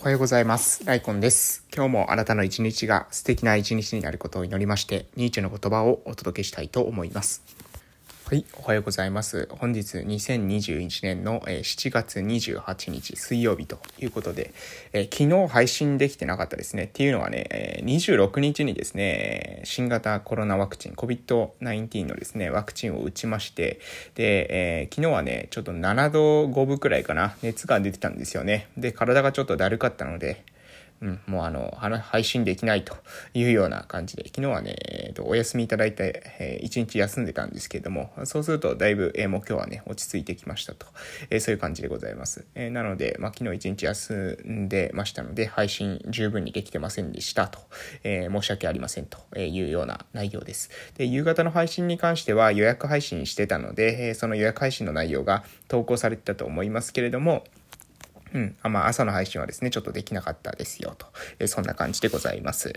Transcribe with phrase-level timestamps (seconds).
[0.00, 0.84] はようございます。
[0.86, 1.64] ライコンです。
[1.74, 7.42] 今日もあなたの一日が素敵な一日になることを祈りまして、ニーチェの言葉をお届けしたいと思います。
[8.28, 9.48] はい、おはようございます。
[9.52, 14.52] 本日2021年の7月28日水曜日ということで、
[14.92, 16.84] え昨日配信できてなかったですね。
[16.84, 23.80] っていうのはね、26日にですね、新型コロナワクチン、COVID-19 のですね、ワクチンを打ちまして、
[24.14, 28.68] で、えー、昨日はね、ちょっと7度5分くらいかな、熱が出てたんですよね。
[28.76, 30.44] で、体がちょっとだるかったので、
[31.00, 31.70] うん、もうあの、
[32.00, 32.96] 配信できないと
[33.34, 40.86] いうような感じで、昨日はね、えー、とお休みいただいて、えー、一日休んでたんですけれども、そうするとだいぶ、えー、もう今日はね、落ち着いてきましたと、
[41.30, 42.46] えー、そういう感じでございます。
[42.54, 47.60] えー、なので、まあ、昨日一日休んでましたので、配信十分にできてませんでしたと、
[48.02, 50.70] えー、申し訳ありませんというような内容です。
[50.96, 57.44] で、夕方の配信に関しては予約配信してたので、えー、その予約配信の内容が投稿されてたと思いますけれども、
[58.34, 58.56] うん。
[58.62, 61.06] あまあ、朝の配信はですね、ちょっとできなかったですよ、と。
[61.38, 62.72] え、そんな感じでございます。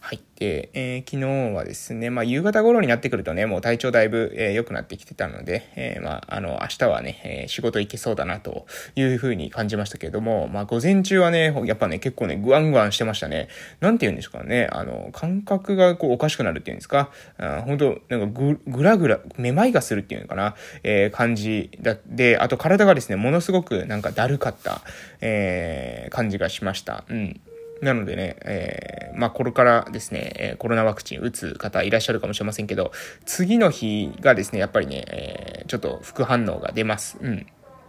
[0.00, 0.20] はい。
[0.36, 13.48] で、えー、昨日はですね、まあ、夕方頃になってくるとね、もう体調だいぶ、えー、良くなってきてたので、えー、まあ、あの、明日はね、え、仕事行けそうだな、というふうに感じましたけれども、まあ、午前中はね、やっぱね、結構ね、グワングワンしてましたね。
[13.80, 24.82] なんて言うんですかね、あの、感覚がこう、おかしくなるっていうんですか、あ本当なんかぐ、ぐらぐら、めまいがするっていうのかな、え、感じだ、で、あと体がですね、ものすごくなんかだるかった。
[25.20, 27.04] えー、感じがしました。
[27.08, 27.40] うん。
[27.80, 32.92] なのでね、えー、まあ、これからですね、えコロナワクチン打つ方いらっしゃるかもしれませんけど、
[33.26, 37.18] 次の日がですね、やっぱりね、えー、ちょっと副反応が出ます。
[37.20, 37.46] うん。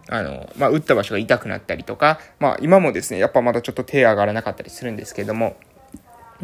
[0.08, 5.56] あの、まあ、打った場所が痛くなったりとか、まあ、今もですね、やっぱまだちょっと手上がらなかったりするんですけども、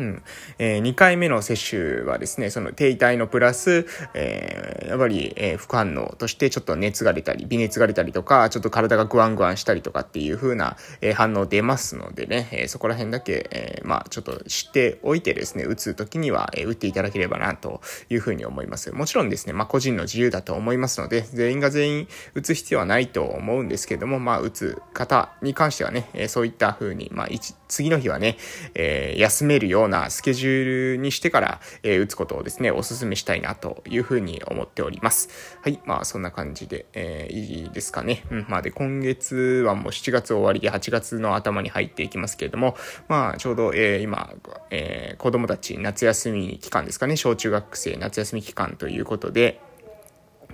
[0.00, 0.22] うん。
[0.58, 18.90] えー、2回目の接種はですね、その低体のプラス、えー、やっぱり、えー、副反応としてちょっと熱が出たり、微熱が出たりとか、ちょっと体がグワングワンしたりとかっていう風な、えー、反応出ますのでね、えー、そこら辺だけ、えー、まあちょっと知っておいてですね、打つ時には、えー、打っていただければなという風に思います。
[18.92, 27.28] もちろんですね、まあ個人の自由だと思いますので、全員が全員打つ必要はないと思うんですけども、まあ打つ方に関してはね、えー、そういった風に、まあ
[27.68, 28.36] 次の日はね、
[28.74, 35.28] えー、休めるようななスケジュールにしてから、えー、打つことをですね、お勧めしたいなというふうに思っております。
[35.62, 35.80] はい。
[35.84, 38.24] まあ、そんな感じで、えー、いいですかね。
[38.30, 38.46] うん。
[38.48, 42.76] まあ、で、今月はもう7月終わりで8月の頭に入っていきますけれども、
[43.08, 44.32] まあ、ちょうど、えー、今、
[44.70, 47.16] えー、子供たち夏休み期間ですかね。
[47.16, 49.60] 小中学生夏休み期間ということで、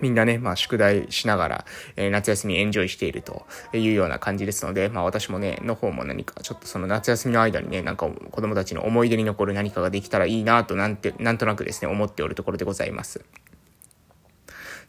[0.01, 1.65] みんなね、まあ宿題しながら、
[1.97, 13.25] えー、夏休みエンジョイしているというような感じですので、まあ私もね、の方も何かちょっとその夏休みの間にね、なんか子供たちの思い出に残る何かができたらいいなとなんて、なんとなくですね、思っておるところでございます。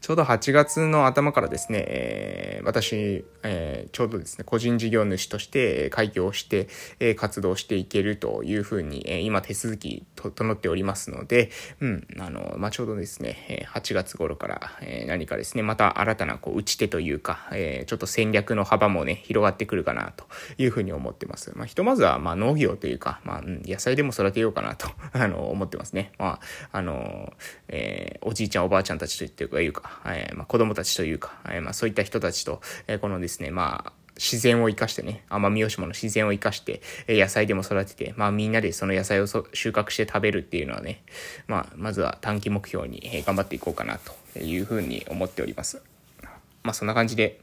[0.01, 6.67] ちょうど8月の頭からですね、えー、私、えー、ちょうどですね、個人事業主として開業して、
[6.99, 11.49] えー、活動していけるというふうに、えー、今手続き整っておりますので、
[11.79, 20.25] うん、あの、まあ、ちょうどですね、8月頃から、えー、何かですね、また新たなこう打ち手というか、えー、ちょっと戦略の幅もね、広がってくるかなと
[20.57, 21.51] いうふうに思ってます。
[21.55, 26.11] まあ、ひとまずは、まあ、農業というか、まあ、野菜でも育てようかなと、 あの、思ってますね。
[26.17, 26.39] ま
[26.71, 27.33] あ、あの、
[27.67, 41.03] えー、おじいちゃんおばあちゃんたちと言っていうか、えー、まあ、子供たちというか、え、まあ、そういった人たちと、え、このですね、まあ、自然を生かしてね、奄美大島の自然を生かして、え野菜でも育てて、まあみんなでその野菜を収穫して食べるっていうのはね、
[41.47, 43.99] まあまずは短期目標に、え頑張っていこうかな
[44.33, 45.81] というふうに思っております。
[46.63, 47.39] まあそんな感じで、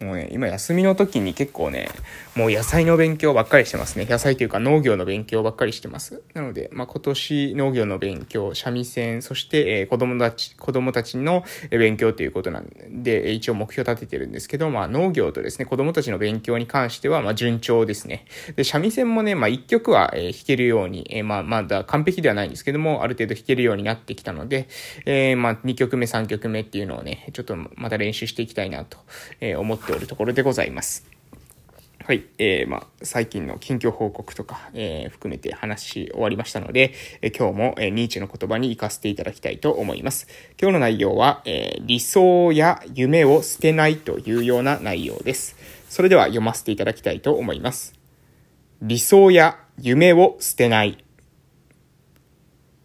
[0.00, 1.88] もうね、今休みの時に結構ね、
[2.34, 4.06] もう野菜の勉強ばっかりしてますね。
[4.08, 6.22] 野菜というか農業の勉強ばっかりしてます。
[6.34, 12.68] なので、まあ、今年農業の勉強、三味線、そして、え、子供たち、子供たちの勉強ということなん
[13.02, 18.26] で、一応目標立ててるんですけど、まあ、農業とですね、子供たちの勉強に関しては、ま、順調ですね。
[18.56, 24.68] で、三味線もね、まあ、一曲は、え、弾けるように、え、まあ、まだ完璧ではないんですけども、ある程度弾けるようになってきたので、
[25.06, 28.98] えー、まあ、2曲目、3曲目っていうのをね、ちょっとまた練習していきたいなと、
[29.40, 31.06] えー、思っておるところでございます。
[32.02, 32.24] はい。
[32.38, 40.26] えー、まあ、最近の近況報告とか、えー、含めて話し終わりましたので、えー、今日も、えー、ニーチェの言葉に活かせていただきたいと思います。
[40.58, 45.54] 今日の内容は、えー、理想や夢を捨てないというような内容です。
[45.90, 47.92] それでは読ませていただきたいと思います。
[48.80, 51.04] 理想や夢を捨てない。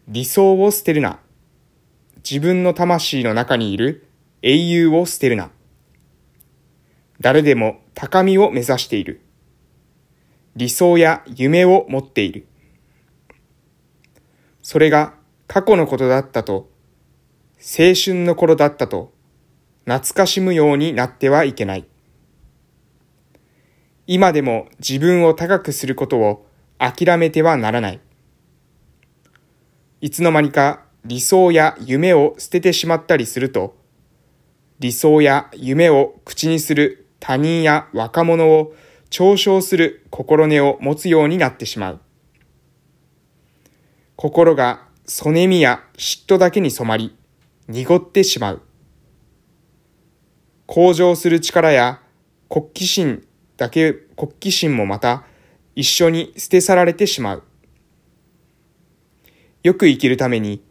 [0.06, 1.18] 理想を捨てるな。
[2.28, 4.06] 自分の魂の中にいる
[4.42, 5.50] 英雄を捨てるな。
[7.24, 9.22] 誰でも高みを目指している。
[10.56, 12.46] 理想や夢を持っている。
[14.60, 15.14] それが
[15.46, 16.68] 過去のことだったと、
[17.60, 19.14] 青春の頃だったと、
[19.86, 21.86] 懐かしむようになってはいけない。
[24.06, 28.00] 今でも自分を高くすることを諦めてはならない。
[30.02, 33.78] いつの間にか理想や夢を捨ててしまったりすると、
[34.78, 38.74] 理想や夢を口にする他人や若者を
[39.08, 42.00] 嘲笑する心根を持つようになってしまう。
[44.14, 47.16] 心がそねみや嫉妬だけに染まり、
[47.66, 48.62] 濁ってしまう。
[50.66, 52.02] 向上する力や
[52.50, 53.26] 国旗心
[53.56, 55.24] だけ、国旗心もまた
[55.74, 57.42] 一緒に捨て去られてしまう。
[59.62, 60.62] よく生きるために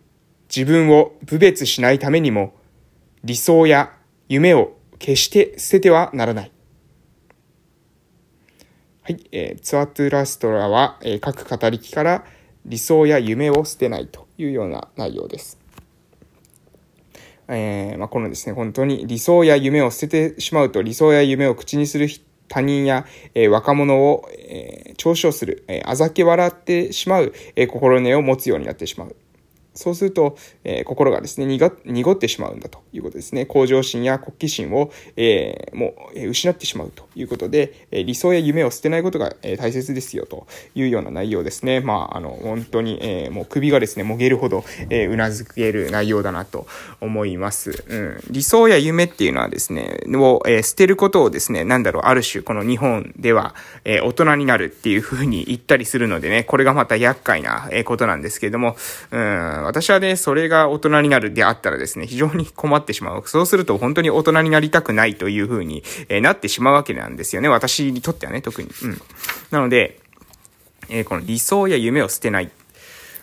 [0.56, 2.54] 自分を侮蔑しないためにも
[3.24, 3.92] 理想や
[4.30, 6.52] 夢を決して捨ててはならない。
[9.02, 12.24] はい、えー、ツアートゥラストラは、えー、各語り機から
[12.66, 15.60] 理想や夢を捨てないというような内容です。
[17.50, 22.08] えー、まあ、このですね、本当に理想や夢を捨ててしまうと、理想や夢を口にする
[22.48, 29.18] 他人や、えー、若者を、えー、嘲笑する、えあざけ笑ってしまう、え心根を持つようになってしまう。
[29.74, 33.46] そうすると、えー、心がですね、濁ってしまうんだということですね。
[33.46, 41.80] 向上心や国旗心を、えー、もう、え、失ってしまうということで、え、理想や夢を捨てないことが、え、大切ですよというような内容ですね。
[41.80, 46.68] まあ、あの、本当に、え、もう首がですね、もげるほど、え、うなずける内容だなと
[47.02, 47.84] 思います。
[47.88, 48.20] うん。
[48.30, 53.56] 理想や夢っていうのはですね、を、え、捨てることをですね、なんだろう、ある種、この日本では、
[53.86, 58.76] え、大人になるっていうふうに言ったりするのでね、これがまた厄介なことなんですけれども、
[59.10, 63.24] うん私はね、それが大人になるであったらですね、非常に困ってしまう。
[63.26, 67.50] そうすると本当に大人になりたくないという風に、え、なってしまうわけなんですよね。
[67.50, 68.70] 私にとってはね、特に。
[68.84, 69.02] うん。
[69.52, 70.00] なので、
[70.90, 72.52] えー、この理想や夢を捨てない。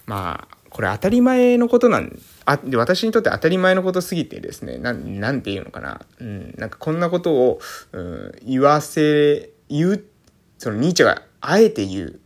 [0.07, 6.01] まあ、これ当たり前のことなんあで私にとって当たり前のことすぎてですね、ななんて言うのかな。
[6.21, 7.61] うん、なんかこんなことを、
[7.93, 10.05] うん、言わせ、言う、
[10.59, 12.21] そのニーチェがあえて言う。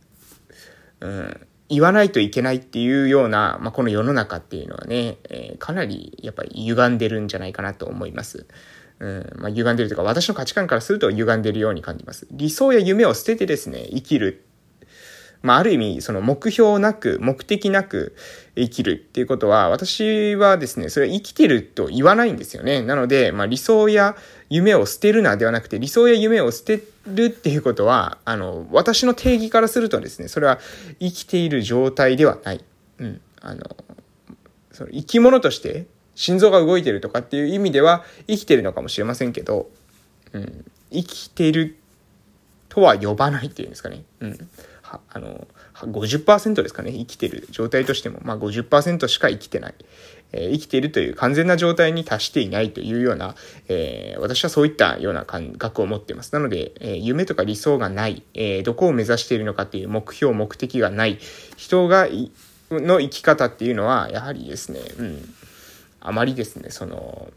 [1.01, 8.45] うん、言わないといけないっていうような、まあ、この世の中っていうのはね、えー、かなりやっぱり歪んでるんじゃないかなと思います。
[8.99, 12.27] うん、まあ、歪んでるというか、私の価値観からすると歪んでるように感じます。
[12.31, 14.45] 理想や夢を捨ててですね、生きる。
[15.45, 18.15] まあ、ある意味、その目標なく、目的なく
[18.55, 22.81] 生きるっていうことは、私はですね、それは生きてると言わないんですよね。
[22.81, 24.15] なので、まあ、理想や
[24.49, 30.57] 夢を捨てるなではなくて、理想や夢を捨てるっていうことは、あの、私の定義からするとですね、それは
[30.99, 32.63] 生きている状態ではない。
[32.97, 33.21] うん。
[33.39, 33.61] あの、
[34.71, 39.69] その生き物として心臓が動いてるとかっていう意味では生きてるのかもしれませんけど、
[40.33, 40.65] うん。
[40.91, 41.77] 生きてる
[42.69, 44.03] とは呼ばないっていうんですかね。
[44.21, 44.49] うん。
[45.09, 46.91] あの、50%ですかね。
[46.91, 49.75] 生きてる状態としても、まあ50%しか生きてない。
[50.31, 53.35] え生きているという完全な状態に達していないというような、
[53.67, 56.33] えー、私はそういったような感覚を持っています。
[56.33, 61.19] なので、えー、夢とか理想がない、え、どこを目指しているのかっていう目標、目的がない
[61.57, 62.07] 人が、
[62.71, 65.33] の生き方っていうのは、やはりですね、うん、
[66.01, 67.31] あまりですね、その、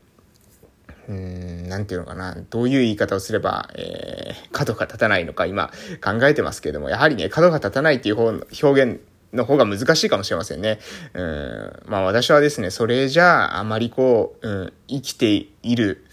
[1.08, 5.70] うん、なんていうのかな、どういう言い方をすれば、えー、角が立たないのか今
[6.04, 9.00] 考えてますけれども、やはりね、角が立たないっていう方の表現
[9.32, 10.78] の方が難しいかもしれませんね。
[11.14, 16.04] うん、まあ私はですね、それじゃああまりこう、うん、生きている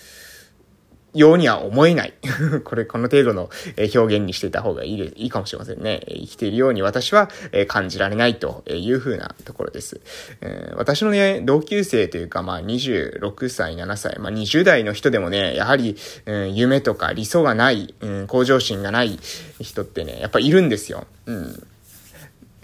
[1.16, 2.14] ようには思えない。
[2.64, 6.02] これ、この程度の表現にしてた方がいいいいかもしれませんね。
[6.08, 7.30] 生きているように私は
[7.68, 10.02] 感じられないというふうなところです。
[10.76, 15.96] 私のね、同級生というか、まあ26歳、7歳、まあ20代の人でもね、やはり、
[16.54, 17.94] 夢とか理想がない、
[18.28, 19.18] 向上心がない
[19.60, 21.06] 人ってね、やっぱいるんですよ。
[21.26, 21.68] うん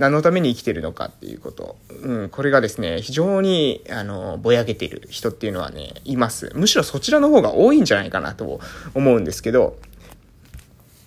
[0.02, 1.78] 何のために生きてるのかっていうこと。
[2.02, 6.52] うん、これがですね、非常に、あの、ぼやけてる人っていうのはね、います。
[6.56, 8.60] むしろそちらの方が多いんじゃないかなと
[8.96, 9.78] 思うんですけど、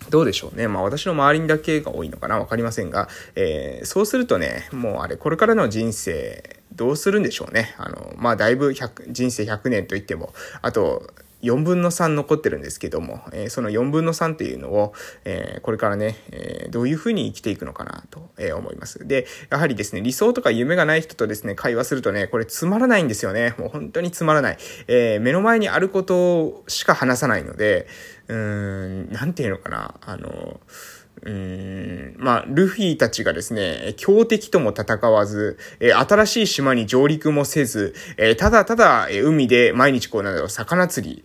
[0.09, 0.69] どうでしょうね。
[0.69, 7.75] まあ私の周りにだけが多いのかなわかりませんが、えー、そうするとね、もうあれ、これからの人生、どうするんでしょうね。
[7.77, 11.11] あの、まあだいぶ100、人生100年といっても、あと、
[11.45, 19.07] 4分の3残ってるんですけども、え、その4分の3っていうのを、え、これからね、え、どういうふうに生きていくのかなと、え思います。
[19.07, 23.53] で、やはりですね、理想とか夢がない人とですね、会話するとね、これつまらないんですよね。
[23.57, 24.57] もう本当につまらない。
[24.87, 27.87] え目の前にあることしか話さないので、
[28.27, 30.59] うーん、なんていうのかな、あの、
[31.25, 41.23] うん、まあ、ルフィたちがですね、強敵とも戦わず、え、新しい島に上陸もせず、え、ただただ、え、海で毎日こうなんだろう、魚釣り、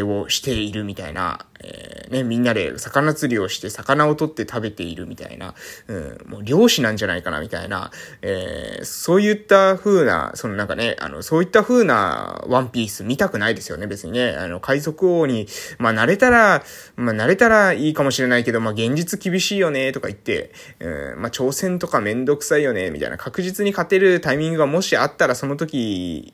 [0.00, 5.54] をしているみたいな、えー、ね、みんなで魚釣りをして魚を取って食べているみたいな、
[5.88, 7.90] うん、もう漁師なんじゃないかなみたいな、
[8.22, 14.30] えー、そういった風な、そのなんかね、あの、そういった風なワンピース見たくないですよね、別にね。
[14.30, 15.46] あの、海賊王に、
[15.78, 16.62] まあ、慣れたら、
[16.96, 26.32] まあ、慣れたらいいかもしれないけど、まあ、現実厳しいよね、とか言って、うん、まあ、挑戦とかめんどくさいよね、みたいな、確実に勝てるタイミングがもしあったら、その時、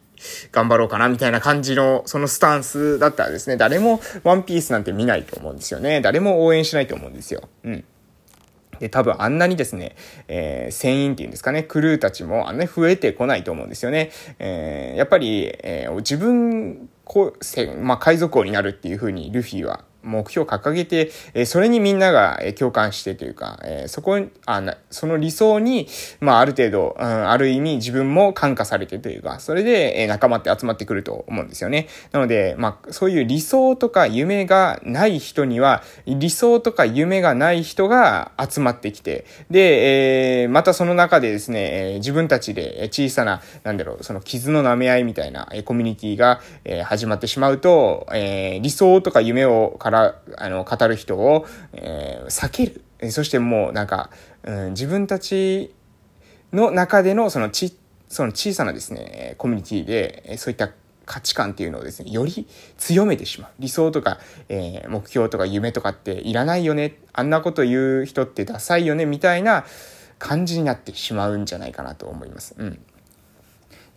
[0.53, 6.01] 頑張ろうかな、みたいな感じの、そのスタンスだったらですね、誰もワンピースなんて見ないと思うんですよね。
[6.01, 7.49] 誰も応援しないと思うんですよ。
[7.65, 7.85] うん。
[8.79, 9.97] で、多分あんなにですね、
[10.29, 14.11] えー、船員っていうんですかね、クルーたちもあんなに増えてこないと思うんですよね。
[14.39, 25.89] えー、やっぱり、えー、自分、こう、まあ、海賊王になるっていうふうにルフィは目標を掲げて、えそれにみんなが共感してというか、えそこあその理想に、
[26.21, 31.89] まあある程度、うん、ある意味自分も感化されてというか、それでえ仲間って集まってくると思うんですよね。
[32.13, 49.98] なので、まあそういう理想とか夢がない人には、理想とか夢がない人が集まってきて、で、えー、またその中でですね、え自分たちで小さな、なんだろう、その傷の舐め合いみたいなえコミュニティが、え始まってしまうと、え、理想とか夢をから、
[50.37, 53.11] あの、語る人を、えー、避ける。
[53.11, 54.11] そしてもうなんか、
[54.43, 55.73] うん、自分たち
[56.53, 57.77] の中でのそのち、
[58.09, 60.71] その小さなですね、コミュニティで、そういった
[61.07, 63.51] 価値観っていうのをですね、より強めてしまう。
[63.59, 66.97] 理想とか、えー、目標とか夢とかっていらないよね。
[67.13, 69.65] あんなこと言う人ってダサいよね、みたいな
[70.19, 72.55] 感じになってしまうんじゃないかなと思います。
[72.59, 72.81] うん。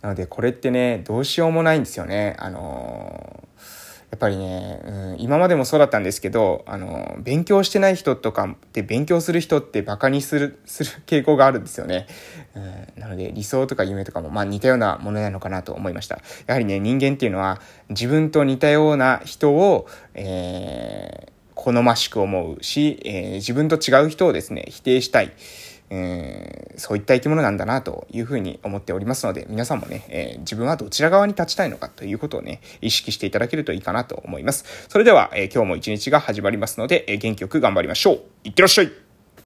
[0.00, 2.36] なので、これってね、どうしようもないんですよね。
[2.38, 3.81] あのー
[4.12, 12.06] やっぱりね、うん、今までもそうだったんですけど、あの、勉強してない人とかって勉強する人ってバカにする、する傾向があるんですよね。
[12.54, 16.20] うん、なので理想とか夢とかもまあ似たようなものなのかなと思いました。
[16.46, 25.32] やはりね、人間っていうのは自分と似たような人を、えー、好ましく思うし、えー、自分と違う人をですね、否定したい。
[25.94, 34.86] えー、そういった生き物なんだなというふうに思っておりますので、皆さんもね、えー、自分はどちら側に立ちたいのかということをね、意識していただけるといいかなと思います。
[34.88, 38.20] それでは、えー、今日も一日が始まりますので、え元気よく頑張りましょう。
[38.44, 39.01] いってらっしゃい